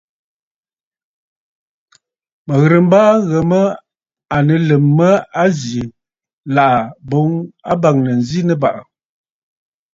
Mə̀ 2.45 2.55
ghɨrə 2.61 2.77
mbaaa 2.85 3.11
ŋghə 3.27 3.39
mə 3.49 3.59
à 4.35 4.37
nɨ 4.45 4.55
Lum 4.67 4.85
mə 4.97 5.09
a 5.41 5.43
zì, 5.59 5.81
làʼ̀à 6.55 6.81
boŋ 7.09 7.29
a 7.71 7.73
bàŋnə 7.81 8.11
zi 8.27 8.39
Nɨbàʼà. 8.47 8.81